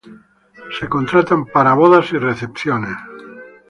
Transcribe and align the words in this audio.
Se 0.79 0.89
contratan 0.89 1.45
para 1.45 1.75
bodas 1.75 2.11
y 2.11 2.17
recepciones. 2.17 2.97